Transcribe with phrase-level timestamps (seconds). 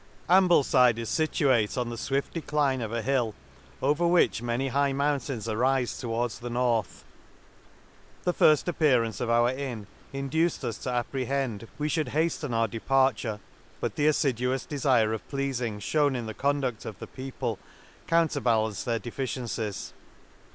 [0.29, 3.35] Ambleside is fituate on the fwift de cline of a hill,
[3.83, 7.05] over which many high mountains arife towards the north.—
[8.23, 13.15] The firft appearance of our inn induced us to apprehend we fhould haften our depar
[13.15, 13.39] ture;
[13.79, 17.59] but the afliduous defire of pleafing fhewn in the conduct of the people
[18.07, 19.93] coun terbalanced their deficiencies.